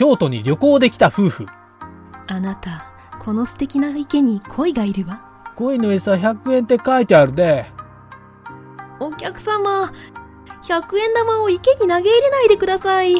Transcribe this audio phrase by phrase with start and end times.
[0.00, 1.44] 京都に旅行できた夫婦。
[2.26, 2.90] あなた、
[3.22, 5.20] この素敵な池に鯉がいるわ。
[5.56, 7.66] 鯉の餌100円って書いてあるで。
[8.98, 9.92] お客様、
[10.62, 13.16] 100円玉を池に投げ入れないでください。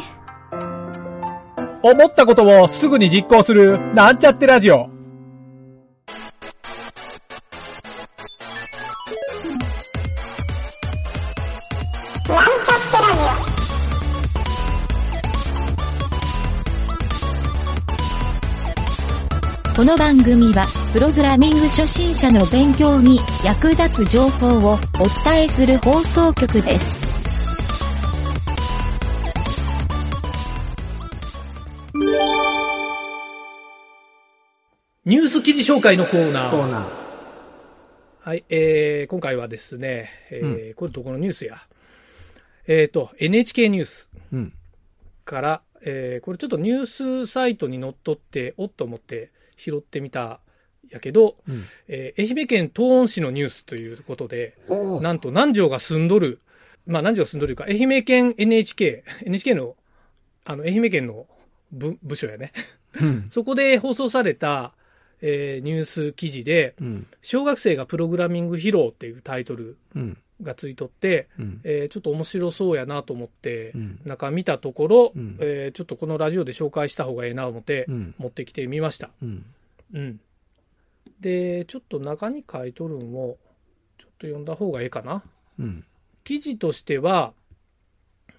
[1.83, 4.89] 思ったことをすぐに実行する、なんちゃってラジオ。
[19.81, 24.77] この番組は、プログラミング初心者の勉強に役立つ情報をお
[25.23, 26.91] 伝えする放送局です。
[35.03, 36.51] ニュース記事紹介のコーナー。
[36.51, 36.89] コーナー。
[38.29, 41.57] はい、えー、今回はですね、えーこれどこのニュースや？
[42.67, 44.53] えっ、と、NHK ニュースうん。
[45.25, 50.39] から、えーこれちょっとニュースサイトにのっとって、おっと思って拾ってみた
[50.89, 51.63] やけど、うん。
[51.87, 54.57] えー愛媛県東温市のニュースということで、
[55.01, 56.39] なんと南條が住んどる、
[56.85, 59.75] まあ南條が住んどるか、愛媛県 NHK、NHK の、
[60.45, 61.27] あの、愛媛県の
[61.71, 62.51] 部部署やね。
[62.99, 63.25] うん。
[63.31, 64.73] そこで放送された、
[65.21, 67.07] えーニュース記事で、うん。
[67.21, 70.17] 小学生がプログラミング披露っていうタイトルうん。
[70.41, 71.61] がついとって、うん。
[71.63, 73.99] えーちょっと面白そうやなと思ってう、ん。
[74.05, 78.15] 中見たところ、うんえーちょっとこのラジオで紹介した方がええなと思ってう、ん。
[78.17, 79.09] 持ってきてみました。
[79.21, 79.45] うん。
[79.93, 80.19] うん。
[81.19, 83.37] で、ちょっと中に書いとるんを、
[83.97, 85.23] ちょっと読んだ方がええかな。
[85.59, 85.85] うん。
[86.23, 87.33] 記事としては、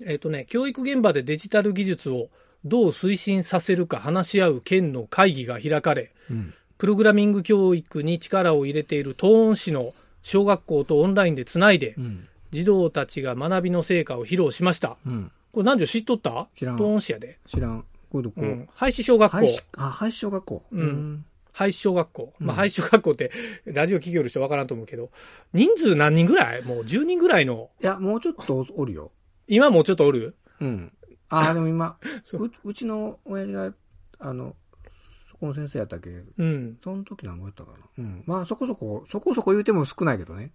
[0.05, 2.28] えっ、とね、教育現場でデジタル技術を
[2.64, 6.55] どう推進させるか話し合う県の会議が開かれ、うん。
[6.78, 12.28] プログラミング教育に力を入れている東温市の小学校とオンラインでつないで、うん。
[12.51, 14.97] 児童たちが学びの成果を披露しました。
[15.06, 15.33] うん。
[15.53, 16.48] これ何時知っとった？
[16.55, 17.39] 知らん東温市やで。
[17.47, 17.84] 知らん。
[18.11, 18.69] これどこうん。
[18.75, 19.37] 廃止小学校。
[19.39, 20.62] 廃止、あ、廃止小学校。
[20.70, 21.25] うん。
[21.53, 22.34] 廃止小学校。
[22.39, 23.31] まあ、うん廃止小学校って、
[23.67, 25.11] ラジオ企業の人わからんと思うけど、
[25.52, 26.63] 人数何人ぐらい？
[26.63, 29.13] もう10人ぐらいの、いや、もうちょっとおるよ。
[29.48, 30.35] 今もうちょっとおる？
[30.61, 30.92] うん。
[31.29, 33.75] ああ、でも今、 そうううちの親父が、
[34.19, 34.57] あの、そ
[35.42, 36.11] この先生やったっけ？
[36.39, 36.79] うん。
[36.80, 37.79] その時何ぼやったかな？
[37.98, 38.23] うん。
[38.27, 40.53] まあ、そこそこ、そこそこ言うても少ないけどね。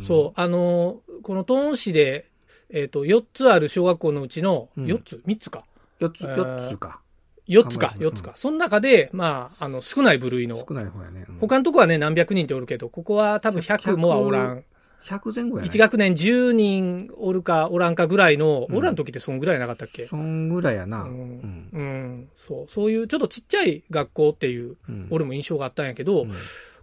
[0.00, 2.30] そう、あのーこの東温市で、
[2.70, 5.66] えっ、と、4つある小学校のうちの、うん4つ ?3 つか。
[5.98, 7.00] 四つ、えー四つか。
[7.46, 8.32] 4つか、考えてみる4つか。
[8.34, 11.26] その中で、まあ、あの、少ない部類の、少ない方やね。
[11.28, 14.64] うん他のとこはね、何百人っておるけど、ここは多分100もはおらん。
[15.04, 15.70] 100前後やね。
[15.70, 20.06] 1学年10人おるかおらんかぐらいの、うんおらん時ってそんぐらいなかったっけ？
[20.06, 21.02] そんぐらいやな。
[21.02, 21.68] ううんん。
[21.72, 25.08] うん、そう、そういうちょっとちっちゃい学校っていう、うん。
[25.10, 26.32] 俺も印象があったんやけど、うん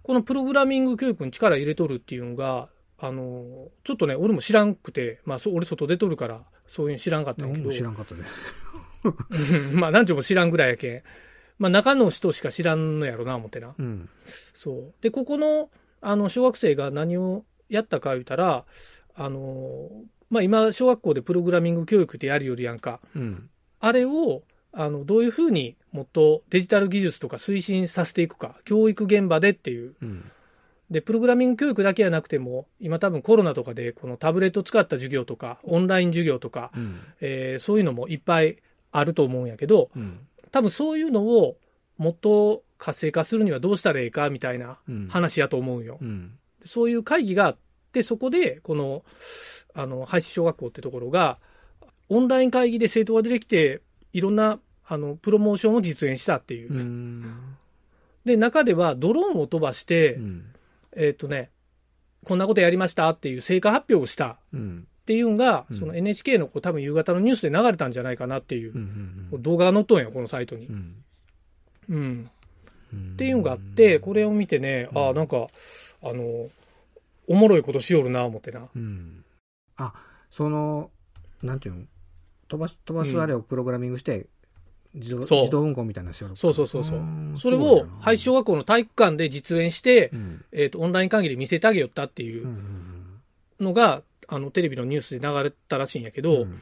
[0.04, 8.56] このプログラミング教育に力入れとるっていうのが、あの、ちょっとね、俺も知らんくて、まあ、俺外出とるから、そういうの知らんかったんやけど知らんかったです。
[9.04, 11.04] うんまあ、何ちょも知らんぐらいやけん。
[11.60, 13.76] まあ、中の人しか知らんのやろな、思ってな。
[13.78, 14.10] うん。
[14.56, 14.94] そう。
[15.02, 15.70] で、ここの、
[16.02, 18.66] あの、小学生が何をやったか言うたら、
[19.16, 19.90] あの、
[20.30, 23.00] まあ、今、小学校でプログラミング教育ってやるよりやんか。
[23.16, 23.50] うん。
[23.80, 29.96] あれを、あの、どういうふうにもっとデジタル技術とか推進させていくか、教育現場でっていう。
[30.02, 30.32] うん。
[30.90, 37.00] で、プログラミング教育だけじゃなくても、今多分コロナとかで、このタブレット使った授業とか、オンライン授業とか、うん。
[37.22, 38.58] えーそういうのもいっぱい
[38.92, 40.20] あると思うんやけど、うん。
[40.52, 41.58] 多分そういうのを
[41.98, 45.08] もっと活性化するにはどうしたらいいかみたいなうん。
[45.10, 45.98] 話やと思うんよ。
[46.02, 46.38] うん。
[46.66, 47.58] そういう会議があっ
[47.92, 49.04] て、そこで、この、
[49.74, 51.40] あの、廃止小学校ってところが、
[52.10, 53.82] オンライン会議で生徒が出てきて、
[54.14, 56.74] いろんな、あの、プロモーションを実演したっていう。
[56.74, 57.56] うん。
[58.26, 60.46] で、中ではドローンを飛ばして、うん。
[60.96, 61.50] えっ、とね、
[62.26, 64.88] こんなことやりましたっていう成果発表をしたうん。
[65.02, 69.28] っていうのが、うんその NHK のこう多分夕方のニュースで流れたんじゃないかなっていうう、ん。
[69.32, 70.68] こう動画が載っとんや、このサイトに
[71.90, 71.98] う。
[71.98, 72.30] ん。
[72.94, 75.48] っていうのがあって、これを見てね、うんああ、なんか、
[76.04, 76.50] あの、
[77.28, 78.68] おもろいことしよるな、思ってな。
[78.76, 79.24] うん。
[79.78, 79.94] あ、
[80.30, 80.90] その、
[81.42, 81.82] なんていうの？
[82.48, 84.28] 飛ばす、飛ばすあれをプログラミングして、
[84.94, 90.46] 自動、そう自動運行みたいなのしよるそうそうそうそうーんそれを廃止小学校の体育館で実演して、うん。
[90.52, 92.48] えっ、と、オンライン会議で見せてあげよったっていう
[93.60, 96.62] のが、あの、テレビのニュースで流れたらしいんやけど、うん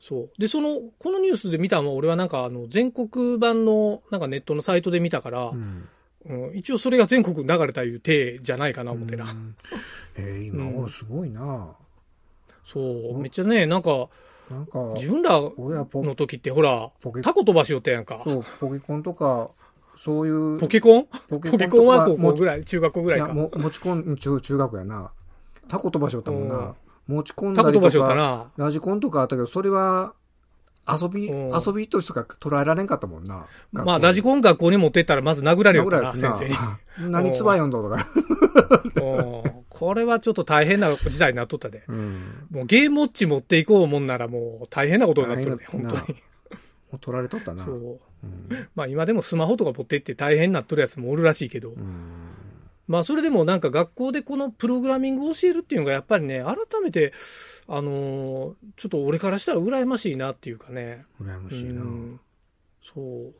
[0.00, 0.30] そう。
[0.38, 5.88] で、その、このニュースで見たのは、俺はなんか、あの、全国版の、なんかネットのサイトで見たから、うん。
[6.28, 9.24] うん一応それが全国流れたいう体じゃないかな、思ってな。
[9.24, 9.56] うん
[10.16, 11.70] えー、今、うんおすごいな。
[12.64, 13.14] そう。
[13.14, 14.08] うんめっちゃね、なんか、
[14.50, 16.90] なんか、自分らの時ってほら
[17.22, 18.22] タコ飛ばしよったやんか。
[18.24, 19.50] そう、ポケコンとか、
[19.96, 21.06] そういう、ポケコン？
[21.28, 23.34] ポケコンは高も校ぐらい、中学校ぐらいか。
[23.34, 25.10] も持ち込ん、中、中学やな。
[25.68, 26.74] タコ飛ばしよったもんうんな。
[27.08, 28.50] 持ち込んだりとか、よったな。
[28.56, 30.14] ラジコンとかあったけど、それは、
[30.88, 33.46] 遊び、うん遊びとしか捉えられんかったもんな。
[33.72, 36.50] まあ、ラジコン学校に持ってったらまず殴られるから先れ
[36.98, 37.10] 生に。
[37.10, 38.06] 何つば読んだとか。
[39.02, 41.84] うんこれはちょっと大変な時代になっとったで。
[41.86, 42.46] うん。
[42.50, 46.00] もうゲームウォッチ持っていこうもんならもう大変なことになっとるで、本当に。
[46.00, 46.04] も
[46.94, 47.64] う取られとったな。
[47.64, 48.00] そう。
[48.24, 48.68] うん。
[48.74, 51.70] まあ今でもスマホとか持ってって大変になっとるやつもおるらしいけど。
[51.70, 51.78] うん。
[52.88, 57.12] まあそれでもなんか学校でこのプログラミングを教えるっていうのがやっぱりね、改めて、
[57.68, 61.04] あのーちょっと俺からしたら羨ましいなっていうかね。
[61.20, 61.82] う羨ましいな。
[61.82, 62.18] ん。
[62.82, 63.34] そう。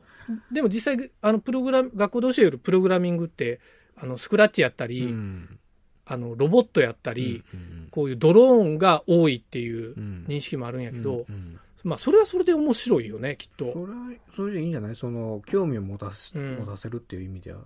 [0.55, 3.61] でも実際、あの、プログラム、学校で教えるプログラミングって、
[3.97, 5.59] あの、スクラッチやったり、うん。
[6.05, 13.73] あの、ロボットやったり、うん、こういうドローンが多いっていううん認識もあるんやけど、うんうんまあそれはそれで面白いよね、きっと。
[13.73, 13.99] それは、
[14.35, 14.97] それでいいんじゃない？
[14.97, 17.61] その、興味を持たす、うん持たせるっていう意味では、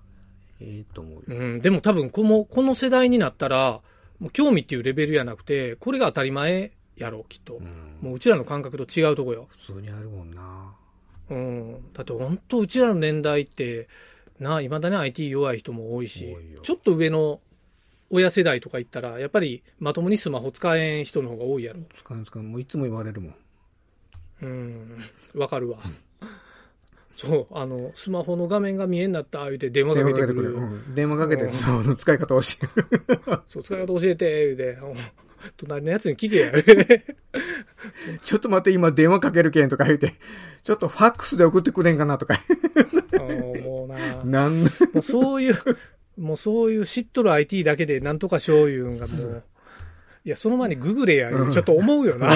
[0.63, 1.23] ええと思うよ。
[1.29, 3.81] うん、でも多分この、この世代になったら、
[4.19, 7.57] もう興味っていうレベルやなくて、これが当たり前やろう、きっと。
[7.57, 9.47] うんもううちらの感覚と違うとこよ。
[9.51, 10.75] 普通にあるもんな。
[11.31, 11.93] うん。
[11.93, 13.89] だって本当うちらの年代って、
[14.41, 17.41] な、いまだに IT 弱い人も多いし多いよ、ちょっと上の
[18.11, 21.81] 親世代とか行ったら、やっぱりまともにスマホ使えん人の方が多いやろ。
[21.97, 22.43] 使う使う。
[22.43, 23.35] もういつも言われるもん。
[24.43, 24.99] うん。
[25.35, 25.79] わかるわ。
[27.17, 30.55] そう、あの、スマホの画面が見えんなった、言うて電話かけてくる。
[30.55, 33.41] うん電話かけて、うんその使い方を教える。
[33.47, 34.95] そう、使い方教えて、言うて、うん
[35.57, 36.53] 隣のやつに聞けや。
[38.23, 40.15] ちょっと待って、今電話かけるけんとか言うて、
[40.63, 42.41] ちょっとファックスで送ってくれんかなとか。
[43.13, 43.89] うんもう
[44.25, 44.69] な、なんも
[45.01, 45.57] うそういう、
[46.19, 49.45] もうそういう知っとる IT だけでなんとかしよういうんがもう、
[50.25, 52.31] いや、その前にググれや、うんちょっと思うよな。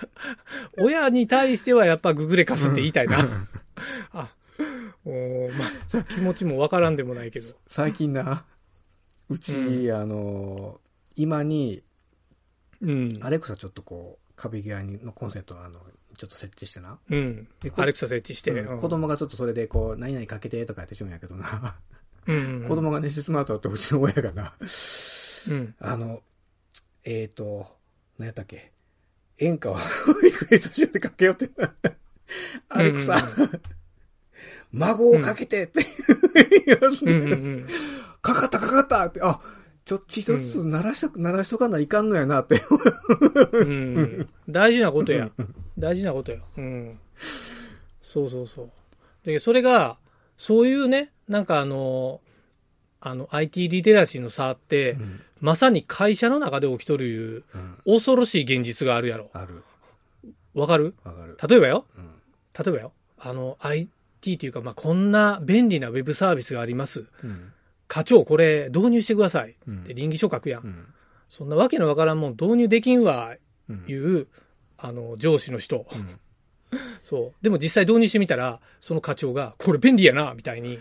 [0.78, 3.46] 親に対してはやっぱググれかすって言いたいな。
[4.12, 4.34] あ、
[5.04, 7.46] おまあ、気持ちもわからんでもないけど。
[7.66, 8.44] 最近な、
[9.28, 10.80] うち、あの、
[11.16, 11.82] 今に、
[12.80, 13.18] うん。
[13.22, 15.80] アレクサちょっとこう、壁際にのコンセントのあの、
[16.16, 16.98] ちょっと設置してな。
[17.08, 18.50] うんアレクサ設置して。
[18.50, 21.76] うん子供がちょっとそれでこう、何々かけてとかやってしまうんやけどな。
[22.26, 22.64] うん。
[22.68, 24.54] 子供が寝てしまうと、うちの親がな、
[25.48, 25.74] うん。
[25.78, 26.22] あの、
[27.04, 27.66] えっ、ー、と、
[28.18, 28.72] 何やったっけ？
[29.38, 29.76] 演歌を
[30.22, 31.50] リクエストしてかけようって。
[32.68, 33.16] アレクサ、
[34.72, 35.80] 孫をかけてって、
[37.02, 37.66] うんうんうん。
[38.22, 39.40] かかったかかったって、あ、
[39.84, 42.60] ちょっと一つ鳴らしと、鳴らしとかないかんのやなって。
[43.52, 44.28] うん。
[44.48, 45.30] 大事なことや。
[45.78, 46.42] 大事なことよ。
[46.56, 46.98] うん。
[48.00, 48.70] そうそうそう。
[49.24, 49.98] で、それが、
[50.36, 52.20] そういうね、なんかあの、
[53.00, 59.30] あの、IT リテラシーの差って、うんまさに会社の中で起きとるいう、うん恐ろしい現実があるやろ。
[59.32, 59.62] ある。
[60.52, 60.94] わかる？
[61.02, 61.38] わかる。
[61.48, 61.86] 例えばよ。
[61.96, 62.10] うん
[62.58, 62.92] 例えばよ。
[63.18, 67.06] あの、IT っていうか、まあ、こんな便利なウェブサービスがあります。
[67.22, 67.52] うん。
[67.88, 69.56] 課長、これ導入してください。
[69.66, 70.62] うんって倫理書書くやん。
[70.64, 70.86] うん。
[71.28, 73.34] そんなわけのわからんもん導入できんわ、
[73.68, 74.26] うんいう、
[74.78, 75.86] あの、上司の人。
[75.92, 76.20] うん
[77.02, 77.34] そう。
[77.42, 80.78] でも実際導入してみたら、その課長が、これ便利やな、みたいに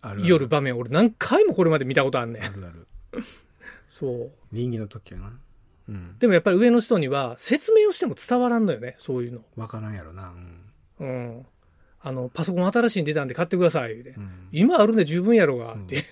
[0.00, 2.48] ある言る場面、俺何回もこれまで見たことあんねんあ。
[2.48, 2.86] るある。
[3.88, 4.32] そう。
[4.52, 5.38] 倫理の時やな。
[5.88, 6.18] うん。
[6.18, 9.40] でもやっぱり上の人には説明をしても伝わらんのよね、そういうの。
[9.56, 10.34] わからんやろな。
[10.98, 11.06] うん。
[11.06, 11.06] う
[11.40, 11.46] ん。
[12.00, 16.04] あの、パソコン新しいの出たんで買ってください、言うん今あるんで十分やろが、って。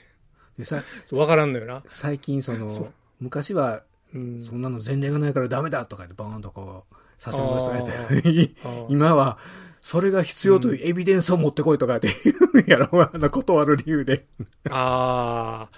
[0.59, 0.83] でさ、
[1.13, 1.83] わからんのよな。
[1.87, 3.83] 最近その、昔は、
[4.15, 4.43] うん。
[4.43, 8.55] そんなの前例がないからダメだとか言ってバーンとこう、差し戻されあて、
[8.89, 9.39] 今は、
[9.83, 14.27] それが必要というエビデンスを持ってこいとかって言うんやろ、 あの断る理由で。
[14.71, 15.71] ああ、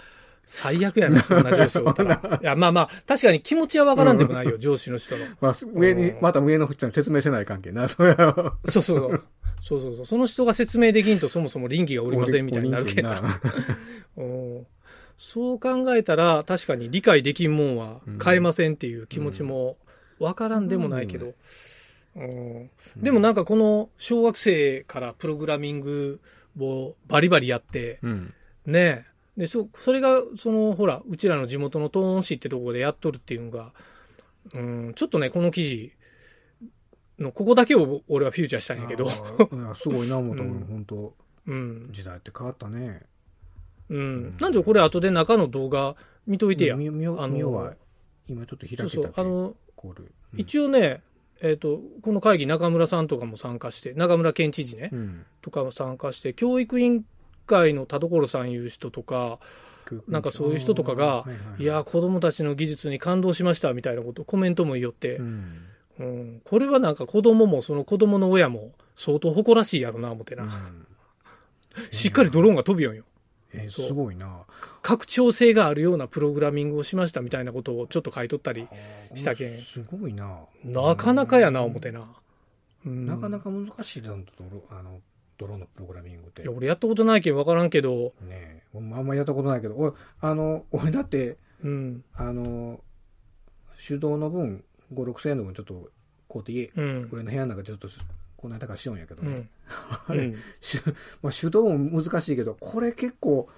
[0.46, 2.38] 最悪やな、そんな上司おったら。
[2.42, 5.24] いや、まあまあ、確かに気持ちはわからんでもないよ、上司の人の。
[5.40, 7.88] まあ、上にう、んまた上の人に説明せない関係な。
[7.88, 9.22] それはそうそうそう。
[9.62, 10.06] そうそうそう。
[10.06, 13.10] その人が説明できんとそもそも倫理がおりませんみたいになるけど。
[14.18, 14.66] うん
[15.16, 19.76] そう考えたら、確かに理解できんもんは変えませんっていう気持ちも
[20.18, 21.26] わからんでもないけど。
[21.26, 26.20] うんでもなんかこの小学生からプログラミング
[26.60, 28.34] をバリバリやって、うん。
[28.66, 29.13] ねえ。
[29.36, 33.72] で、そ、それが、その、ほら、うちらの地元の東温市ってところでやっとるっていうのが、
[34.52, 35.92] うん、ちょっとね、この記事
[37.18, 39.08] の、ここだけを俺はフューチャーしたんやけど、
[39.74, 40.42] すごいな、思った。
[40.42, 41.14] うん本当
[41.46, 41.88] うん。
[41.90, 43.02] 時代って変わったね。
[43.88, 44.36] うん。
[44.38, 46.76] なんじゃこれ後で中の動画見といてや。
[46.76, 47.74] みみよあのみよは、
[48.28, 48.90] 今ちょっと開けたけ？
[48.90, 49.12] そうそう。
[49.16, 49.48] あの。
[49.48, 49.54] うん
[50.36, 51.02] 一応ね、
[51.42, 55.26] えっ、と、この会議中村さんとかも参加して、中村県知事ね、うん。
[55.42, 57.04] とかも参加して、教育委員
[57.46, 59.38] 会の田所さんいう人とか、
[60.08, 65.66] なんかそういう人とかが、はいはいはいいや、子供たちの技術に感動しましたみたいなこと、コメントも言いよって、うん。
[65.98, 70.44] うん、これはなんか子供もその子供の親も相当誇らしいやろな、思ってな。
[70.44, 70.86] うん
[71.90, 73.04] しっかりドローンが飛びよんよ。
[73.52, 74.44] えーすごいな。
[74.82, 78.68] 拡張性があるようなプログラミングをしましたみたいなことをちょっと書いとったり
[79.14, 80.40] したけんすごいな。
[80.64, 82.08] なかなかやな、思ってな。
[82.86, 85.00] うんなかなか難しいだあの
[85.38, 92.04] ドローンのプログラミングっていや、俺やったことないけん分からんけど、ねえ俺もあんまりやったことないけど俺あの俺だってうん。
[92.14, 92.80] あの
[93.86, 95.90] 手動の分56000円の分ちょっと
[96.28, 97.08] こうやって家うん。
[97.12, 97.88] 俺の部屋の中でちょっと
[98.36, 99.48] この間からしようんやけどね、うん。
[100.08, 100.80] あれ、うんし
[101.22, 103.48] まあ、手動も難しいけどこれ結構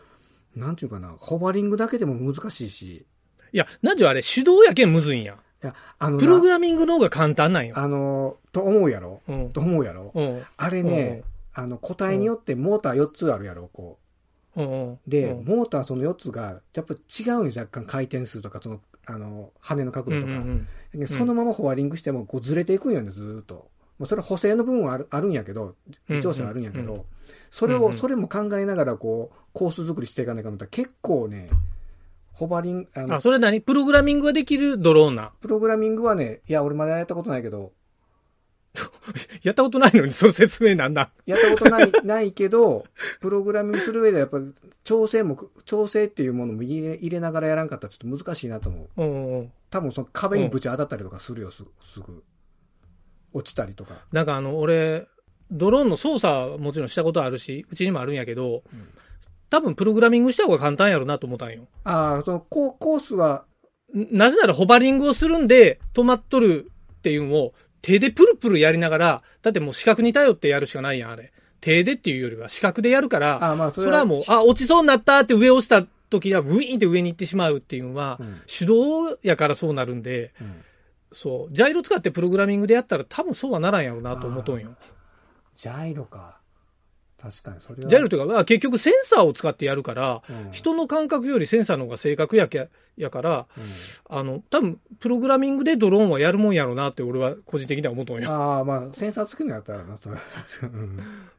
[0.55, 3.07] なんていうかなホバリングだけでも難しいし
[3.53, 5.39] いや、なんじゃあれ、手動やけんむずいんや。
[5.63, 7.75] いやあのなプログラミングの方が簡単なんよ。
[7.79, 9.23] あのと思うやろ？
[9.29, 9.51] うん。
[9.51, 10.13] と思うやろ？
[10.15, 10.43] うん。
[10.57, 11.23] あれね、
[11.59, 13.99] あの個体によってモーター4つあるやろこ
[14.57, 14.63] う。
[14.63, 14.93] ん。
[14.93, 15.45] うで、うん。
[15.45, 25.75] モーターその4つがやっぱ違うんよ若干回転数とかそのあの羽の角うん度とか、うんでそのままホバリングしてもこうずれていくんよねずーっと、まあ、それは補正の部分はあるあるんやけど
[26.09, 27.03] 微調整はあるんやけど、うん
[27.51, 27.97] それを、うんうん。
[27.99, 31.51] それも考えながらこうコース作りしていかないかんと結構ね
[32.33, 33.09] ホバリングあうん。
[33.09, 33.61] のあ、それ何？
[33.61, 35.33] プログラミングができるドローンな？
[35.41, 37.73] プログラミングはねいや俺まだやったことないけど
[39.43, 41.11] やったことないのに、その説明なんだ。
[41.27, 42.85] やったことない ないけど
[43.21, 44.39] プログラミングする上でやっぱ
[44.85, 49.53] 調整も調整っていうものも入れ入れながらやらんかったらちょっと難しいなと思ううんうん。
[49.71, 52.23] 多分その壁にぶち当たったりとかするよすすぐ
[53.33, 55.07] 落ちたりとかなんかあの、俺、
[55.51, 58.89] ドローンの操作はもちろんしたことあるし、うちにもあるんやけど、うん
[59.49, 61.69] 多分プログラミングした方が簡単やろなと思ったんよ。
[61.85, 63.45] ああそのコーコースは
[63.95, 71.33] んなぜならホバリングをするんで止まっとるっていうのを手でプルプルやりながら、だってもう視覚に頼ってやるしかないやん、あれ。
[71.61, 80.63] 手でっていうよりは視覚でやるから、ああまあそれはもう、あ、落ちそうになったって上を押した時は、ウィーンって上に行ってしまうっていうのは、うん手動やからそうなるんで、うん
[81.13, 84.75] そう、ジャイロ使ってプログラミングでやったら多分そうはならんやろなと思っとんよ。
[85.55, 86.39] ジャイロか。
[87.21, 87.89] 確かに、それは。
[87.89, 98.31] ジャイロというか、まあ結局センサーを使ってやるから、うん人の感覚よりセンサーの方が正確やけやから、うんあの、多分プログラミングでドローンはやるもんやろなって俺は個人的には思っとんよ。
[98.31, 100.11] ああ、まあ、センサーつくのやったらな、そ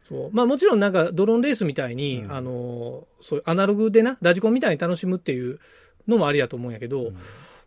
[0.04, 0.30] そう。
[0.32, 5.60] まあもちろんなんかドローンレースみたいに、うんあの、そういうアナログでな、ラジコンみたいに楽しむっていう
[6.08, 7.12] のもありやと思うんやけど、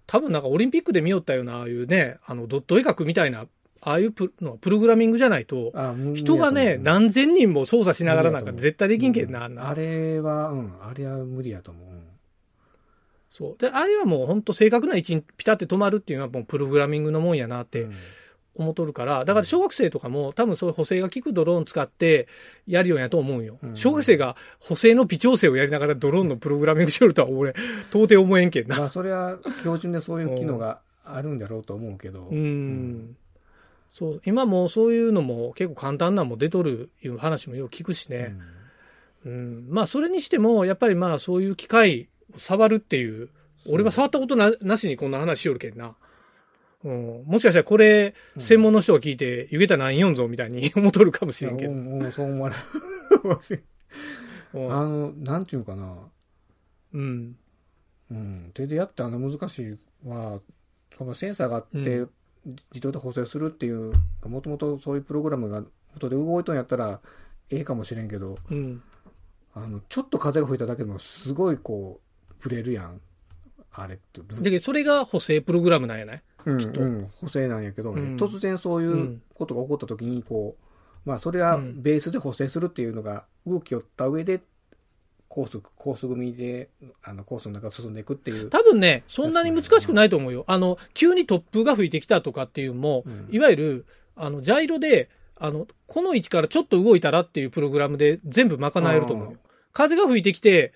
[0.06, 3.46] 多分なんかオリンピックで見よったような、ああいうね、あの、ドット絵描くみたいな、
[3.80, 5.72] ああいうプのプログラミングじゃないと、
[6.14, 11.88] 人がね、何千人も操作しながらなんか絶対できんけんな、あんなあれは、うん、あれは無理やと思う。
[11.88, 12.00] うん
[13.30, 13.56] そう。
[13.58, 17.94] で、あれはもう本当正確な位置にピタって止まるっていうのはもうプログラミングのもんやなってうん
[18.56, 22.28] 思っとるから、だから小学生とかも多分そういう補正が効くドローン使って
[22.66, 23.58] やるようやと思うんよ。
[23.62, 27.54] うん小学生が補正の微調整をやりながらドローンのプログラミングしよるとは俺、
[27.90, 28.76] 到底思えんけんな。
[28.76, 32.28] まあ、それは標準でそういう機能があるんだろうと思うけど。
[32.30, 33.16] うん。
[33.90, 34.22] そう。
[34.24, 38.34] 今もうそういうのも結構簡単なのも出とるいう話もよく聞くしね。
[39.24, 39.66] うん。
[39.68, 43.28] まあそれにしても、やっぱりまあそういう機械を触るっていう、
[43.66, 45.94] 俺は触ったことななしにこんな話しよるけんな。
[46.82, 51.72] うん、もしかしたらこれ、うん専門の人が聞いて、湯桁何四ぞみたいに 思っとるかもしれんけど。
[51.72, 52.62] うんうんそう思われる。
[54.54, 55.96] うんあの、なんていうかな。
[56.92, 57.36] うん。
[58.10, 58.50] うん。
[58.54, 59.78] 手でやってあの難しい
[60.08, 60.40] は、
[60.96, 62.10] そのセンサーがあって、う
[62.46, 63.92] 自動で補正するっていう、
[64.24, 65.62] もともとそういうプログラムが
[65.94, 67.00] 元で動いとんやったら、
[67.50, 68.82] ええかもしれんけど、うん。
[69.54, 73.00] あの、ちょっと風が吹いただけでもすごいこう、ブレるやん。
[73.72, 74.20] あれって。
[74.50, 76.22] で、それが補正プログラムなんやない？
[76.46, 84.40] うん、きっとうん、補正なんやけどね、うん突然そういううんことが起こった時に、こう、まあ、それはうんベースで補正するっていうのが、動きをった上で、
[85.30, 86.70] コース、コース組みで、
[87.04, 88.50] あの、コースの中を進んでいくっていう。
[88.50, 90.44] 多分ね、そんなに難しくないと思うよ。
[90.48, 99.38] あの、急に突風が吹いてきたとかっていうのも、うんいわゆる、あの、ジャイロで、あの、この位置からちょっと動いたらっていうプログラムで全部賄えると思うよ。
[99.72, 100.72] 風が吹いてきて、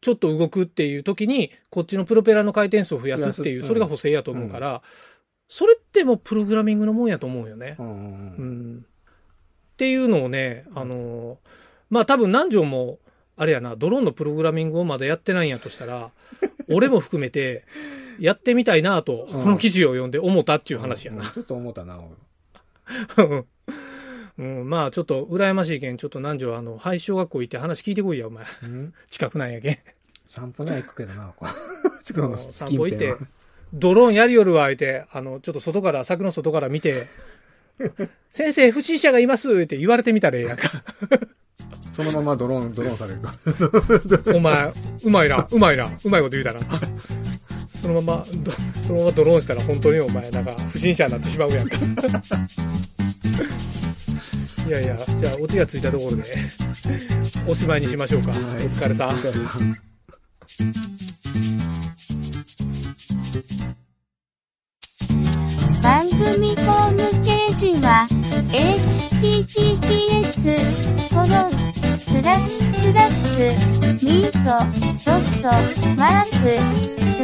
[0.00, 4.82] ちょっと動くっていう時に、こっちのプロペラの回転数を増やすっていう、それが補正やと思うから、
[5.48, 7.82] それってもうプログラミングのもんやと思うよねう。
[7.84, 8.78] んうんううんん。
[8.78, 11.38] っていうのをね、あの、
[11.90, 12.98] まあ多分南條も、
[13.36, 16.10] あれやな、ドローンのプログラミングをまだやってないんやとしたら、
[16.68, 17.64] 俺も含めて、
[18.20, 21.24] やってみたいなと、うんこの記事を読んで思ったっていう話やな。
[21.26, 21.98] うんちょっと思ったな、
[23.16, 23.44] 俺
[24.36, 28.44] うん、まあちょっと羨ましいけん、ちょっと南條あの、廃小学校行って話聞いてこいや、お前。
[28.62, 28.94] うん？
[29.08, 29.78] 近くなんやけん。
[30.26, 31.46] 散歩には行くけどな、こ
[32.38, 33.14] 散歩行って
[33.72, 37.06] ドローンやりよるわ、言って、あの、ちょっと外から、柵の外から見て、
[38.30, 40.68] 先生、不審者がいますって言われてみたらええやんか。
[41.92, 43.32] そのままドローン、 ドローンされるか
[44.34, 44.72] お前、
[45.04, 46.60] うまいな、うまいな、うまいこと言うたな。
[47.80, 51.76] そのまま、どそのままドローンしたら本当にお前、なんか、不審者になってしまうやんか。
[54.66, 56.24] いやいや、じゃあ、オチがついたところで、
[57.46, 58.30] おしまいにしましょうか。
[58.30, 59.16] お疲れさん。
[65.82, 68.06] 番組ホームページは
[68.48, 69.84] https
[70.96, 71.50] コロン
[71.98, 73.50] スラッシュスラッシュ
[74.04, 74.38] ミート
[75.04, 75.48] ドット
[75.96, 76.58] マーク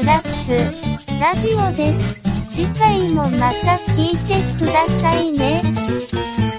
[0.01, 2.21] スラッシュラジオです。
[2.51, 6.50] 次回もまた聞いてくださいね。